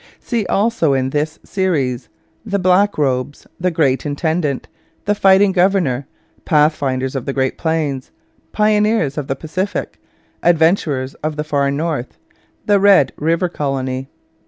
See 0.19 0.47
also 0.47 0.93
in 0.93 1.11
this 1.11 1.37
Series: 1.45 2.09
_The 2.49 2.59
Blackrobes; 2.59 3.45
The 3.59 3.69
Great 3.69 4.03
Intendant; 4.03 4.67
The 5.05 5.13
Fighting 5.13 5.51
Governor; 5.51 6.07
Pathfinders 6.43 7.15
of 7.15 7.27
the 7.27 7.33
Great 7.33 7.55
Plains; 7.59 8.09
Pioneers 8.51 9.15
of 9.19 9.27
the 9.27 9.35
Pacific; 9.35 10.01
Adventurers 10.41 11.13
of 11.23 11.35
the 11.35 11.43
Far 11.43 11.69
North; 11.69 12.17
The 12.65 12.79
Red 12.79 13.13
River 13.15 13.47
Colony. 13.47 14.09